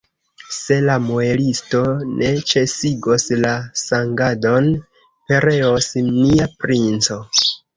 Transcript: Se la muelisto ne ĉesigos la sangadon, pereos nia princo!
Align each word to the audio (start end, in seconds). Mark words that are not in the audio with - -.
Se 0.53 0.77
la 0.85 0.93
muelisto 1.03 1.81
ne 2.13 2.31
ĉesigos 2.53 3.27
la 3.43 3.53
sangadon, 3.83 4.73
pereos 5.33 5.91
nia 6.11 6.49
princo! 6.65 7.21